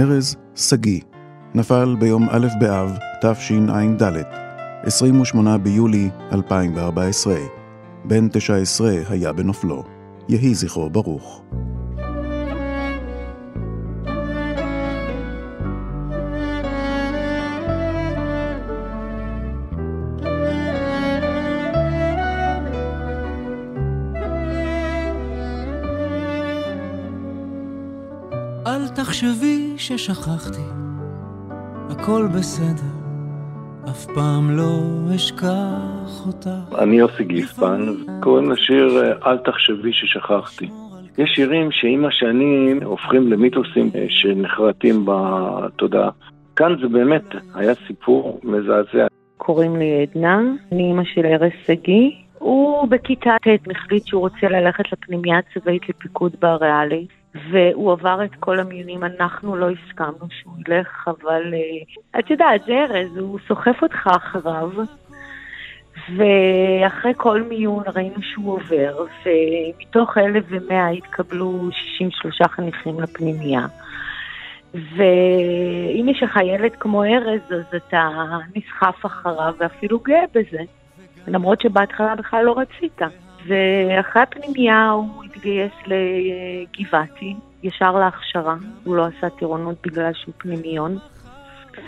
ארז 0.00 0.36
שגיא, 0.56 1.00
נפל 1.54 1.96
ביום 2.00 2.28
א' 2.30 2.46
באב 2.60 2.98
תשע"ד, 3.22 4.12
28 4.82 5.58
ביולי 5.58 6.10
2014. 6.32 7.34
בן 8.04 8.28
19 8.28 8.92
היה 9.08 9.32
בנופלו. 9.32 9.84
יהי 10.28 10.54
זכרו 10.54 10.90
ברוך. 10.90 11.42
אל 28.66 28.88
תחשבי 28.88 29.74
ששכחתי, 29.76 30.62
הכל 31.90 32.26
בסדר, 32.36 32.92
אף 33.90 34.06
פעם 34.14 34.50
לא 34.50 34.78
אשכח 35.16 36.26
אותך. 36.26 36.78
אני 36.78 36.96
יוסי 36.96 37.24
גיספן, 37.24 37.86
קוראים 38.22 38.50
לשיר 38.50 39.14
"אל 39.26 39.38
תחשבי 39.38 39.92
ששכחתי". 39.92 40.68
יש 41.18 41.30
שירים 41.34 41.68
שעם 41.72 42.04
השנים 42.04 42.82
הופכים 42.82 43.32
למיתוסים 43.32 43.90
שנחרטים 44.08 45.06
בתודעה. 45.06 46.10
כאן 46.56 46.76
זה 46.80 46.88
באמת 46.88 47.24
היה 47.54 47.72
סיפור 47.86 48.40
מזעזע. 48.44 49.06
קוראים 49.36 49.76
לי 49.76 50.02
עדנה, 50.02 50.40
אני 50.72 50.82
אימא 50.82 51.02
של 51.14 51.26
ארז 51.26 51.52
שגיא. 51.66 52.10
הוא 52.38 52.88
בכיתה 52.88 53.36
ט' 53.42 53.70
החליט 53.70 54.06
שהוא 54.06 54.20
רוצה 54.20 54.48
ללכת 54.48 54.84
לפנימייה 54.92 55.38
הצבאית 55.38 55.88
לפיקוד 55.88 56.36
בריאלי. 56.40 57.06
והוא 57.34 57.92
עבר 57.92 58.24
את 58.24 58.34
כל 58.40 58.60
המיונים, 58.60 59.04
אנחנו 59.04 59.56
לא 59.56 59.70
הסכמנו 59.70 60.26
שהוא 60.30 60.54
ילך, 60.66 61.08
אבל 61.08 61.54
uh, 61.54 62.18
את 62.18 62.30
יודעת, 62.30 62.64
זה 62.66 62.72
ארז, 62.72 63.16
הוא 63.16 63.38
סוחף 63.48 63.82
אותך 63.82 64.10
אחריו, 64.16 64.70
ואחרי 66.16 67.12
כל 67.16 67.42
מיון 67.42 67.84
ראינו 67.94 68.22
שהוא 68.22 68.52
עובר, 68.52 69.06
ומתוך 69.24 70.18
אלף 70.18 70.44
ומאה 70.48 70.88
התקבלו 70.88 71.68
63 71.72 72.42
חניכים 72.42 73.00
לפנימייה. 73.00 73.66
ואם 74.74 76.08
יש 76.08 76.22
לך 76.22 76.38
ילד 76.44 76.72
כמו 76.80 77.04
ארז, 77.04 77.40
אז 77.50 77.74
אתה 77.76 78.08
נסחף 78.56 79.06
אחריו 79.06 79.54
ואפילו 79.58 79.98
גאה 79.98 80.24
בזה, 80.34 80.62
למרות 81.26 81.60
שבהתחלה 81.60 82.14
בכלל 82.14 82.44
לא 82.44 82.58
רצית. 82.58 83.00
ואחרי 83.46 84.22
הפנימייה 84.22 84.90
הוא 84.90 85.24
התגייס 85.24 85.72
לגבעתי, 85.86 87.34
ישר 87.62 87.92
להכשרה, 87.92 88.56
הוא 88.84 88.96
לא 88.96 89.06
עשה 89.06 89.30
טירונות 89.38 89.76
בגלל 89.86 90.12
שהוא 90.14 90.34
פנימיון. 90.38 90.98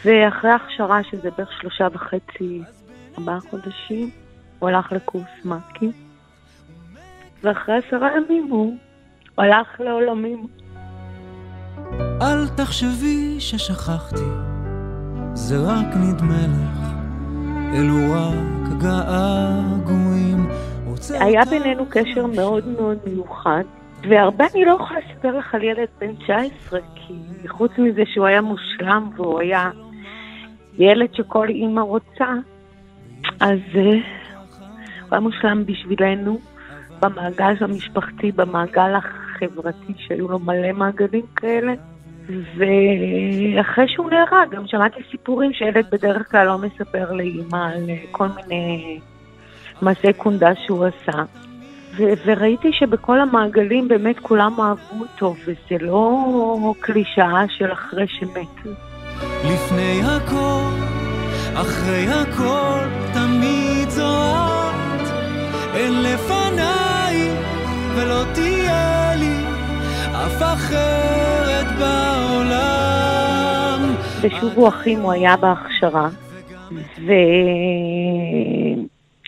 ואחרי 0.05 0.51
ההכשרה, 0.51 1.05
שזה 1.11 1.31
בערך 1.37 1.53
שלושה 1.61 1.89
וחצי, 1.93 2.63
ארבעה 3.19 3.41
חודשים, 3.41 4.11
הוא 4.59 4.69
הלך 4.69 4.93
לקורס 4.93 5.45
מ"כים. 5.45 5.93
ואחרי 7.43 7.75
עשרה 7.75 8.09
ימים 8.17 8.47
הוא 8.51 8.77
הלך 9.39 9.81
לעולמים. 9.81 10.47
אל 12.23 12.49
תחשבי 12.57 13.41
ששכחתי, 13.41 14.29
זה 15.35 15.57
רק 15.59 15.97
נדמה 15.97 16.47
לך, 16.47 16.89
אלו 17.75 18.13
רק 18.13 18.83
געגועים. 18.83 20.49
היה 21.11 21.45
בינינו 21.51 21.87
קשר 21.91 22.27
מאוד 22.27 22.69
מאוד 22.69 22.99
מיוחד, 23.07 23.63
והרבה 24.09 24.45
אני 24.55 24.65
לא 24.65 24.73
יכולה 24.81 25.01
לספר 25.01 25.39
לך 25.39 25.55
על 25.55 25.63
ילד 25.63 25.89
בן 26.01 26.15
19, 26.15 26.81
כי 26.95 27.15
חוץ 27.49 27.73
מזה 27.79 28.03
שהוא 28.07 28.27
היה 28.27 28.41
מושלם 28.41 29.11
והוא 29.17 29.41
היה 29.41 29.71
ילד 30.79 31.15
שכל 31.15 31.49
אימא 31.49 31.81
רוצה, 31.81 32.27
אז 33.41 33.59
uh, 33.73 33.79
הוא 33.79 35.09
היה 35.11 35.21
מושלם 35.21 35.67
בשבילנו, 35.67 36.39
במעגל 37.01 37.55
המשפחתי, 37.61 38.33
במעגל 38.33 38.95
החברתי, 38.95 39.93
שהיו 39.97 40.29
לו 40.29 40.39
מלא 40.39 40.73
מעגלים 40.73 41.27
כאלה. 41.37 41.73
ואחרי 42.27 43.85
שהוא 43.89 44.11
נהרג, 44.11 44.51
גם 44.51 44.67
שמעתי 44.67 45.03
סיפורים 45.11 45.53
שילד 45.53 45.87
בדרך 45.93 46.31
כלל 46.31 46.47
לא 46.47 46.59
מספר 46.59 47.13
לאימא 47.13 47.57
על 47.57 47.91
כל 48.11 48.27
מיני 48.37 49.01
מעשי 49.83 50.13
קונדה 50.17 50.51
שהוא 50.67 50.85
עשה. 50.85 51.23
ו- 51.97 52.13
וראיתי 52.27 52.73
שבכל 52.73 53.21
המעגלים 53.21 53.89
באמת 53.89 54.19
כולם 54.19 54.61
אהבו 54.61 55.01
אותו, 55.01 55.35
וזה 55.45 55.77
לא 55.81 56.75
קלישאה 56.81 57.45
של 57.49 57.73
אחרי 57.73 58.07
שמת. 58.09 58.75
לפני 59.45 60.01
הכל, 60.05 60.71
אחרי 61.55 62.07
הכל, 62.09 62.79
תמיד 63.13 63.89
זו 63.89 64.25
את. 64.97 65.09
אין 65.75 66.03
לפניי 66.03 67.31
ולא 67.97 68.23
תהיה 68.35 69.15
לי 69.17 69.37
אף 70.13 70.43
אחרת 70.43 71.67
בעולם. 71.79 73.03
בשובו 74.23 74.69
אחים 74.69 75.01
הוא 75.01 75.13
היה 75.13 75.37
בהכשרה, 75.37 76.09
ו... 77.07 77.13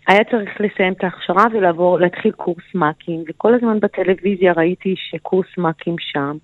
היה 0.09 0.25
צריך 0.25 0.61
לסיים 0.61 0.93
את 0.93 1.05
ההכשרה 1.05 1.45
ולעבור, 1.53 2.01
להתחיל 2.01 2.33
קורס 2.33 2.75
מ"כים, 2.75 3.25
וכל 3.29 3.55
הזמן 3.55 3.81
בטלוויזיה 3.81 4.53
ראיתי 4.57 4.95
שקורס 4.97 5.59
מ"כים 5.59 5.97
שם. 5.99 6.37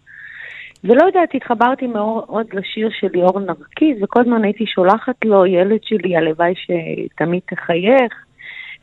ולא 0.85 1.05
יודעת, 1.05 1.35
התחברתי 1.35 1.87
מאוד 1.87 2.47
לשיר 2.53 2.89
של 3.01 3.09
ליאור 3.13 3.41
נרקיס, 3.41 4.03
וכל 4.03 4.21
הזמן 4.21 4.45
הייתי 4.45 4.67
שולחת 4.67 5.25
לו, 5.25 5.47
ילד 5.47 5.79
שלי, 5.83 6.17
הלוואי 6.17 6.55
שתמיד 6.57 7.43
תחייך. 7.47 8.25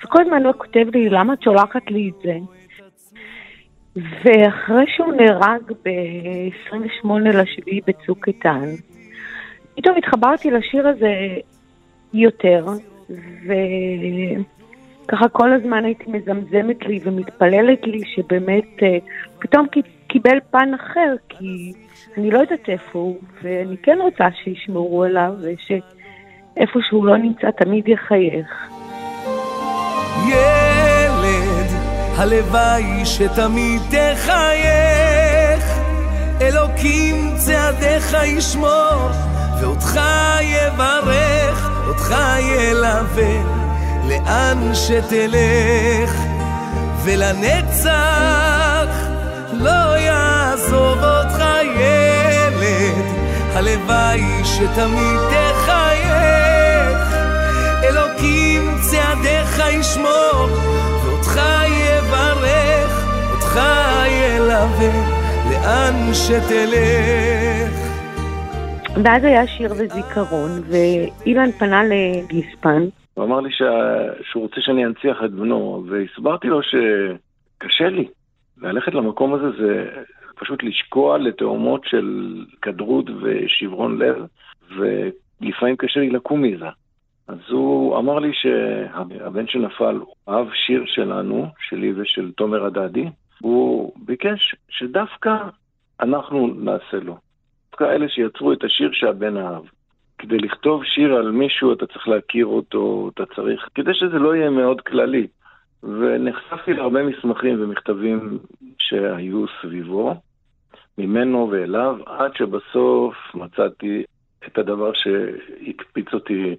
וכל 0.04 0.22
הזמן 0.22 0.46
הוא 0.46 0.54
כותב 0.54 0.86
לי, 0.94 1.10
למה 1.10 1.34
את 1.34 1.42
שולחת 1.42 1.92
לי 1.92 2.10
את 2.10 2.22
זה? 2.24 2.38
ואחרי 3.96 4.86
שהוא 4.96 5.14
נהרג 5.14 5.72
ב-28 5.86 7.08
לשביעי 7.24 7.82
בצוק 7.88 8.28
איתן, 8.28 8.66
פתאום 9.76 9.98
התחברתי 9.98 10.52
לשיר 10.52 10.88
הזה 10.88 11.14
יותר, 12.14 12.66
ו... 13.48 13.54
ככה 15.08 15.30
כל 15.30 15.54
הזמן 15.54 15.86
הייתי 15.86 16.04
מזמזמת 16.08 16.86
לי 16.86 17.00
ומתפללת 17.04 17.84
לי 17.84 18.02
שבאמת 18.16 18.84
אה, 18.84 18.98
פתאום 19.40 19.68
קיבל 20.08 20.38
פן 20.52 20.74
אחר, 20.74 21.16
כי 21.30 21.74
אני 22.18 22.32
לא 22.32 22.40
יודעת 22.40 22.70
איפה 22.70 23.00
הוא, 23.00 23.18
ואני 23.42 23.78
כן 23.84 23.98
רוצה 24.02 24.26
שישמרו 24.44 25.04
עליו, 25.04 25.34
ושאיפה 25.40 26.80
שהוא 26.90 27.06
לא 27.06 27.18
נמצא 27.18 27.52
תמיד 27.52 27.88
יחייך. 27.88 28.48
ילד, 30.28 31.70
הלוואי 32.18 33.06
שתמיד 33.06 33.82
תחייך, 33.90 35.64
אלוקים 36.42 37.16
צעדיך 37.36 38.14
ישמור, 38.38 39.10
ואותך 39.62 40.00
יברך, 40.42 41.70
אותך 41.88 42.16
ילווה. 42.40 43.57
לאן 44.08 44.72
שתלך, 44.74 46.16
ולנצח 47.04 49.08
לא 49.54 49.98
יעזוב 49.98 50.98
אותך 51.04 51.44
ילד, 51.64 53.06
הלוואי 53.54 54.24
שתמיד 54.44 55.20
תחייך, 55.30 57.16
אלוקים 57.84 58.76
צעדיך 58.82 59.62
ישמור, 59.72 60.48
ואותך 61.04 61.42
יברך, 61.68 63.06
אותך 63.32 63.60
ילווה, 64.08 64.92
לאן 65.52 66.14
שתלך. 66.14 67.74
ואז 69.04 69.24
היה 69.24 69.48
שיר 69.48 69.74
וזיכרון, 69.78 70.62
ואילן 70.70 71.52
פנה 71.52 71.82
לגיספן, 71.84 72.84
הוא 73.18 73.26
אמר 73.26 73.40
לי 73.40 73.52
שה... 73.52 74.04
שהוא 74.22 74.44
רוצה 74.44 74.62
שאני 74.62 74.86
אנציח 74.86 75.18
את 75.26 75.32
בנו, 75.32 75.86
והסברתי 75.90 76.48
לו 76.48 76.60
שקשה 76.64 77.90
לי. 77.90 78.08
ללכת 78.58 78.94
למקום 78.94 79.34
הזה 79.34 79.52
זה 79.52 79.90
פשוט 80.36 80.64
לשקוע 80.64 81.18
לתאומות 81.18 81.86
של 81.86 82.36
כדרות 82.62 83.06
ושברון 83.22 84.00
לב, 84.02 84.16
ולפעמים 84.78 85.76
קשה 85.78 86.00
לי 86.00 86.10
לקום 86.10 86.42
מזה. 86.42 86.66
אז 87.28 87.38
הוא 87.50 87.98
אמר 87.98 88.20
לי 88.20 88.32
שהבן 88.34 89.48
שנפל 89.48 90.00
אהב 90.30 90.48
שיר 90.54 90.84
שלנו, 90.86 91.48
שלי 91.70 91.94
ושל 91.96 92.32
תומר 92.32 92.66
הדדי, 92.66 93.06
הוא 93.42 93.94
ביקש 94.06 94.56
שדווקא 94.70 95.36
אנחנו 96.00 96.48
נעשה 96.48 96.98
לו. 97.04 97.18
דווקא 97.72 97.84
אלה 97.84 98.10
שיצרו 98.10 98.54
את 98.54 98.64
השיר 98.64 98.90
שהבן 98.94 99.38
אהב. 99.38 99.64
כדי 100.18 100.38
לכתוב 100.38 100.84
שיר 100.84 101.16
על 101.16 101.32
מישהו 101.32 101.74
אתה 101.74 101.88
צריך 101.88 102.08
להכיר 102.08 102.46
אותו, 102.46 103.12
אתה 103.14 103.24
צריך, 103.36 103.70
כדי 103.76 103.94
שזה 103.94 104.20
לא 104.20 104.36
יהיה 104.36 104.50
מאוד 104.50 104.82
כללי. 104.82 105.28
ונחשפתי 105.84 106.74
להרבה 106.74 107.04
מסמכים 107.04 107.64
ומכתבים 107.64 108.40
שהיו 108.80 109.46
סביבו, 109.62 110.16
ממנו 110.98 111.50
ואליו, 111.52 111.98
עד 112.06 112.36
שבסוף 112.36 113.16
מצאתי 113.34 114.04
את 114.48 114.58
הדבר 114.58 114.92
שהקפיץ 114.94 116.14
אותי. 116.14 116.56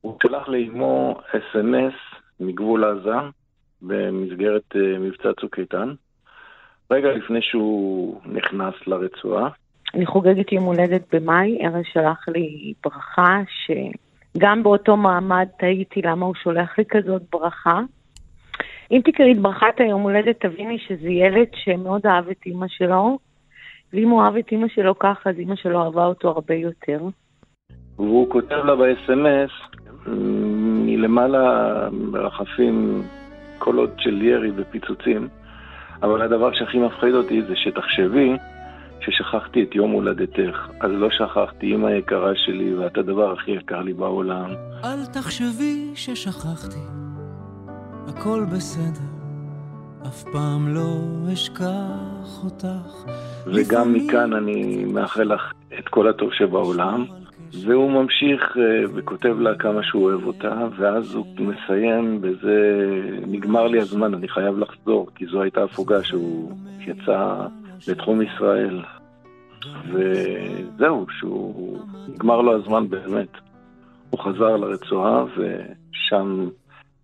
הוא 0.00 0.18
שלח 0.22 0.48
לאמו 0.48 1.20
אס.אם.אס 1.30 1.94
מגבול 2.40 2.84
עזה 2.84 3.16
במסגרת 3.82 4.76
אה, 4.76 4.98
מבצע 4.98 5.32
צוק 5.40 5.58
איתן, 5.58 5.94
רגע 6.90 7.12
לפני 7.12 7.42
שהוא 7.42 8.20
נכנס 8.26 8.74
לרצועה. 8.86 9.48
אני 9.94 10.06
חוגגת 10.06 10.52
יום 10.52 10.64
הולדת 10.64 11.14
במאי, 11.14 11.58
ארז 11.66 11.84
שלח 11.92 12.28
לי 12.28 12.72
ברכה 12.84 13.40
שגם 13.48 14.62
באותו 14.62 14.96
מעמד 14.96 15.46
תהיתי 15.58 16.02
למה 16.02 16.26
הוא 16.26 16.34
שולח 16.42 16.78
לי 16.78 16.84
כזאת 16.88 17.22
ברכה. 17.32 17.80
אם 18.90 19.00
תקראי 19.04 19.32
את 19.32 19.38
ברכת 19.38 19.74
היום 19.78 20.02
הולדת, 20.02 20.40
תביני 20.40 20.78
שזה 20.78 21.08
ילד 21.08 21.46
שמאוד 21.54 22.06
אהב 22.06 22.28
את 22.28 22.46
אימא 22.46 22.66
שלו, 22.68 23.18
ואם 23.92 24.08
הוא 24.08 24.22
אהב 24.22 24.36
את 24.36 24.52
אימא 24.52 24.68
שלו 24.68 24.98
ככה, 24.98 25.30
אז 25.30 25.38
אימא 25.38 25.56
שלו 25.56 25.82
אהבה 25.84 26.04
אותו 26.04 26.28
הרבה 26.28 26.54
יותר. 26.54 27.00
והוא 27.96 28.30
כותב 28.30 28.64
לה 28.64 28.76
ב-SMS, 28.76 29.78
מלמעלה 30.86 31.88
מרחפים 31.92 33.02
קולות 33.58 33.90
של 33.98 34.22
ירי 34.22 34.50
ופיצוצים, 34.56 35.28
אבל 36.02 36.22
הדבר 36.22 36.52
שהכי 36.52 36.78
מפחיד 36.78 37.14
אותי 37.14 37.42
זה 37.42 37.56
שתחשבי 37.56 38.36
ששכחתי 39.00 39.62
את 39.62 39.74
יום 39.74 39.90
הולדתך. 39.90 40.68
אז 40.80 40.90
לא 40.90 41.08
שכחתי, 41.10 41.74
אמא 41.74 41.88
יקרה 41.88 42.32
שלי, 42.34 42.74
ואת 42.74 42.98
הדבר 42.98 43.32
הכי 43.32 43.50
יקר 43.50 43.80
לי 43.80 43.92
בעולם. 43.92 44.50
אל 44.84 45.06
תחשבי 45.06 45.90
ששכחתי, 45.94 46.80
הכל 48.08 48.44
בסדר. 48.52 49.18
אף 50.06 50.22
פעם 50.32 50.74
לא 50.74 50.96
אשכח 51.32 52.44
אותך. 52.44 53.10
וגם 53.46 53.92
מכאן 53.92 54.32
אני 54.32 54.84
מאחל 54.84 55.34
לך 55.34 55.52
את 55.78 55.88
כל 55.88 56.08
הטוב 56.08 56.32
שבעולם. 56.32 57.04
והוא 57.64 57.90
ממשיך 57.90 58.56
אה, 58.56 58.84
וכותב 58.94 59.40
לה 59.40 59.54
כמה 59.54 59.82
שהוא 59.82 60.04
אוהב 60.04 60.26
אותה, 60.26 60.66
ואז 60.78 61.14
הוא 61.14 61.26
מסיים 61.38 62.20
בזה, 62.20 62.88
נגמר 63.26 63.66
לי 63.66 63.80
הזמן, 63.80 64.14
אני 64.14 64.28
חייב 64.28 64.58
לחזור, 64.58 65.06
כי 65.14 65.26
זו 65.26 65.42
הייתה 65.42 65.64
הפוגה 65.64 66.04
שהוא 66.04 66.52
יצא 66.86 67.46
לתחום 67.88 68.22
ישראל. 68.22 68.82
וזהו, 69.92 71.06
שהוא 71.18 71.78
נגמר 72.08 72.40
לו 72.40 72.56
הזמן 72.56 72.88
באמת. 72.88 73.28
הוא 74.10 74.20
חזר 74.20 74.56
לרצועה, 74.56 75.24
ושם 75.36 76.48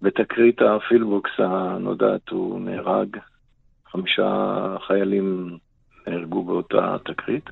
בתקרית 0.02 0.62
הפילבוקס 0.62 1.30
הנודעת 1.38 2.28
הוא 2.28 2.60
נהרג. 2.60 3.16
חמישה 3.90 4.76
חיילים 4.86 5.58
נהרגו 6.06 6.44
באותה 6.44 6.96
תקרית. 7.04 7.50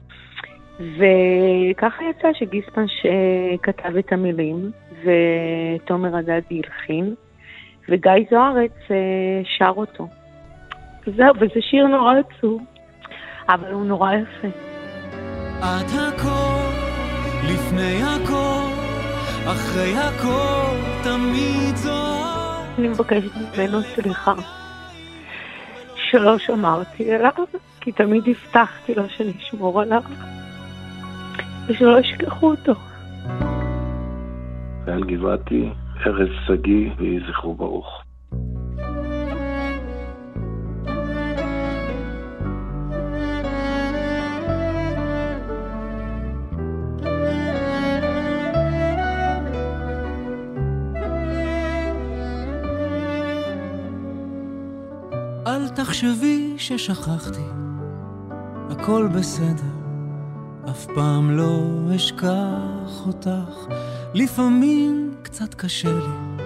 וככה 0.77 2.05
יצא 2.11 2.29
שגיספן 2.33 2.85
שכתב 2.89 3.97
את 3.97 4.13
המילים, 4.13 4.71
ותומר 5.03 6.17
הדדי 6.17 6.61
הלחין, 6.65 7.15
וגיא 7.89 8.13
זוארץ 8.31 8.73
אה, 8.91 9.43
שר 9.59 9.73
אותו. 9.77 10.09
זהו, 11.07 11.35
וזה 11.41 11.61
שיר 11.61 11.87
נורא 11.87 12.15
עצוב, 12.19 12.63
אבל 13.49 13.73
הוא 13.73 13.87
נורא 13.87 14.13
יפה. 14.13 14.49
את 15.59 15.91
הכל, 15.91 16.73
לפני 17.45 18.03
הכל, 18.03 18.73
אחרי 19.47 19.97
הכל, 19.97 20.77
תמיד 21.03 21.77
זוהר. 21.77 22.63
אני 22.79 22.89
מבקשת 22.89 23.31
ממנו 23.37 23.83
סליחה. 23.83 24.35
שלא 25.95 26.39
שמרתי 26.39 27.13
עליו, 27.13 27.33
כי 27.81 27.93
תמיד 27.93 28.25
הבטחתי 28.29 28.95
לו 28.95 29.09
שאני 29.09 29.33
אשמור 29.39 29.81
עליו. 29.81 30.03
ושלא 31.67 31.99
ישכחו 32.01 32.51
אותו. 32.51 32.73
חייל 34.85 35.05
גבעתי, 35.05 35.69
ארז 36.07 36.29
שגיא, 36.47 36.91
ויהי 36.99 37.21
זכרו 37.29 37.55
ברוך. 37.55 38.02
תחשבי 55.93 56.55
ששכחתי, 56.57 57.47
הכל 58.71 59.09
בסדר. 59.15 59.73
אף 60.71 60.87
פעם 60.95 61.31
לא 61.31 61.61
אשכח 61.97 63.07
אותך, 63.07 63.75
לפעמים 64.15 65.15
קצת 65.23 65.55
קשה 65.55 65.93
לי 65.93 66.45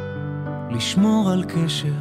לשמור 0.76 1.30
על 1.30 1.44
קשר, 1.44 1.94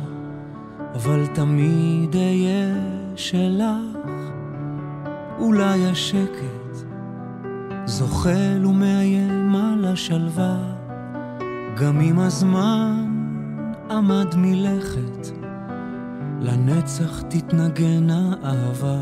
אבל 0.95 1.27
תמיד 1.27 2.15
אהיה 2.15 2.75
שלך. 3.15 4.19
אולי 5.39 5.85
השקט 5.85 6.75
זוחל 7.85 8.65
ומאיים 8.65 9.55
על 9.55 9.85
השלווה, 9.85 10.57
גם 11.77 12.01
אם 12.01 12.19
הזמן 12.19 13.05
עמד 13.89 14.35
מלכת, 14.35 15.44
לנצח 16.41 17.21
תתנגן 17.29 18.07
האהבה. 18.09 18.97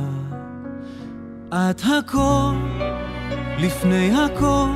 את 1.49 1.81
הכל 1.81 2.53
לפני 3.57 4.11
הכל, 4.15 4.69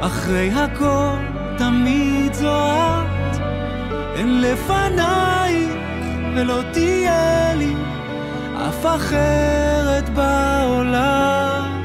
אחרי 0.00 0.50
הכל, 0.50 1.16
תמיד 1.58 2.34
זו 2.34 2.64
את. 2.66 3.36
אין 4.14 4.40
לפנייך 4.40 5.72
ולא 6.36 6.60
תהיה 6.72 7.54
לי 7.54 7.74
אף 8.68 8.86
אחרת 8.86 10.08
בעולם. 10.08 11.80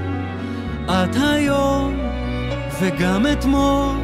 את 0.86 1.16
היום 1.34 2.00
וגם 2.80 3.26
אתמול, 3.32 3.96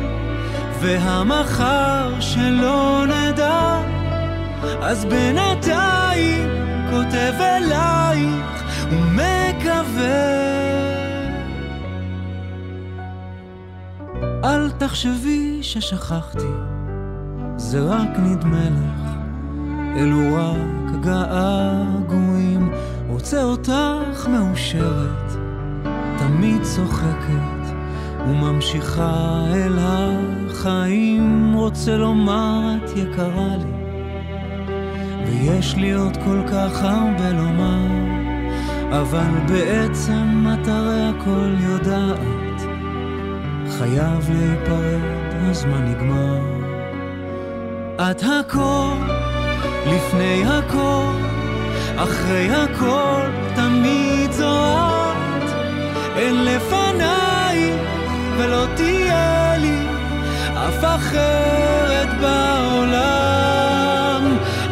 והמחר 0.79 2.19
שלא 2.19 3.05
נדע. 3.07 3.90
אז 4.81 5.05
בינתיים 5.05 6.49
כותב 6.89 7.33
אלייך 7.39 8.63
ומקווה. 8.91 10.41
אל 14.43 14.71
תחשבי 14.71 15.59
ששכחתי, 15.61 16.53
זה 17.55 17.79
רק 17.79 18.09
נדמה 18.19 18.69
לך, 18.69 19.11
אלו 19.97 20.35
רק 20.35 21.01
געגועים, 21.01 22.71
רוצה 23.07 23.43
אותך 23.43 24.27
מאושרת, 24.27 25.31
תמיד 26.17 26.63
צוחקת 26.63 27.73
וממשיכה 28.27 29.43
אל 29.53 29.79
החיים, 29.79 31.53
רוצה 31.53 31.97
לומר 31.97 32.75
את 32.75 32.89
יקרה 32.97 33.55
לי, 33.57 33.80
ויש 35.25 35.75
לי 35.75 35.91
עוד 35.91 36.17
כל 36.17 36.41
כך 36.47 36.83
הרבה 36.83 37.29
לומר, 37.29 37.87
אבל 38.91 39.31
בעצם 39.47 40.45
את 40.53 40.67
הרי 40.67 41.01
הכל 41.09 41.53
יודעת. 41.59 42.61
חייב 43.69 44.29
להיפרד, 44.29 45.01
הזמן 45.49 45.85
נגמר. 45.85 46.61
את 47.95 48.23
הכל, 48.23 48.93
לפני 49.87 50.43
הכל, 50.47 51.11
אחרי 51.97 52.49
הכל, 52.51 53.21
תמיד 53.55 54.31
זו 54.31 54.65
את. 55.11 55.49
אין 56.15 56.45
לפנייך 56.45 57.81
ולא 58.37 58.65
תהיה 58.75 59.57
לי 59.57 59.85
אף 60.55 60.83
אחרת 60.83 62.07
בעולם. 62.21 63.60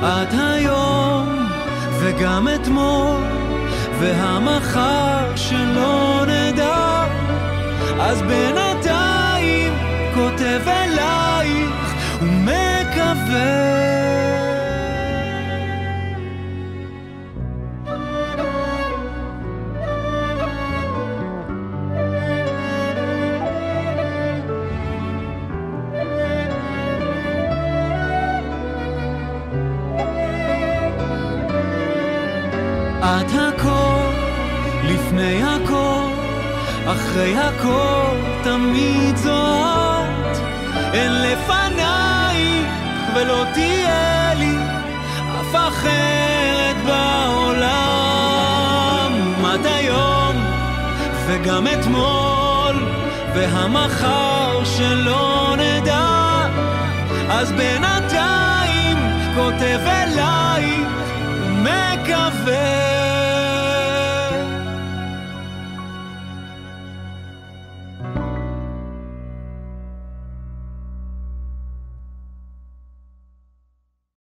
את 0.04 0.34
היום 0.34 1.48
וגם 2.00 2.48
אתמול, 2.56 3.22
והמחר 4.00 5.36
שלא 5.36 6.24
נדע. 6.28 7.06
אז 8.00 8.22
בינתיים 8.22 9.74
כותב 10.14 10.62
אלייך 10.68 11.94
ומקווה 12.22 13.80
לפני 34.90 35.44
הכל, 35.44 36.10
אחרי 36.88 37.38
הכל 37.38 38.16
תמיד 38.44 39.18
זאת. 39.18 40.38
אין 40.94 41.12
לפנייך 41.22 42.68
ולא 43.16 43.44
תהיה 43.54 44.34
לי 44.34 44.58
אף 45.42 45.56
אחרת 45.56 46.76
בעולם. 46.86 47.70
את 49.56 49.66
היום 49.66 50.36
וגם 51.28 51.68
אתמול 51.68 52.76
והמחר 53.36 54.64
שלא 54.64 55.56
נדע, 55.58 56.46
אז 57.30 57.52
בינתיים 57.52 58.98
כותב 59.36 59.80
אלייך 59.86 60.88
ומקווה 61.42 62.89